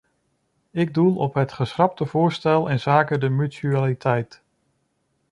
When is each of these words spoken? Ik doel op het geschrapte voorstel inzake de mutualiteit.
Ik 0.71 0.93
doel 0.93 1.15
op 1.15 1.33
het 1.33 1.51
geschrapte 1.51 2.05
voorstel 2.05 2.67
inzake 2.67 3.17
de 3.17 3.29
mutualiteit. 3.29 4.43